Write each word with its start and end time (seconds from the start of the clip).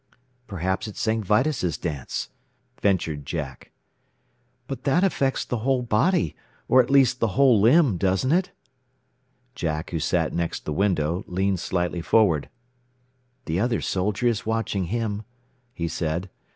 "Perhaps 0.47 0.87
it's 0.87 0.99
St. 0.99 1.23
Vitus' 1.23 1.77
dance," 1.77 2.29
ventured 2.81 3.23
Jack. 3.23 3.69
"But 4.67 4.83
that 4.85 5.03
affects 5.03 5.45
the 5.45 5.59
whole 5.59 5.83
body, 5.83 6.35
or 6.67 6.81
at 6.81 6.89
least 6.89 7.19
the 7.19 7.37
whole 7.37 7.61
limb, 7.61 7.97
doesn't 7.97 8.31
it?" 8.31 8.49
Jack, 9.53 9.91
who 9.91 9.99
sat 9.99 10.33
next 10.33 10.65
the 10.65 10.73
window, 10.73 11.23
leaned 11.27 11.59
slightly 11.59 12.01
forward. 12.01 12.49
"The 13.45 13.59
other 13.59 13.79
soldier 13.79 14.25
is 14.25 14.43
watching 14.43 14.85
him," 14.85 15.21
he 15.71 15.87
said. 15.87 16.31